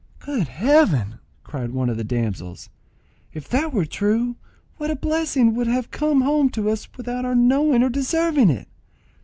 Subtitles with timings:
[0.17, 2.69] "Good heaven!" cried one of the damsels,
[3.33, 4.35] "if that were true,
[4.77, 8.67] what a blessing would have come home to us without our knowing or deserving it!